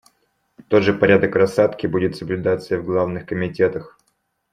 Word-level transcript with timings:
Тот 0.67 0.81
же 0.81 0.95
порядок 0.95 1.35
рассадки 1.35 1.85
будет 1.85 2.15
соблюдаться 2.17 2.73
и 2.73 2.77
в 2.79 2.85
главных 2.85 3.27
комитетах. 3.27 3.99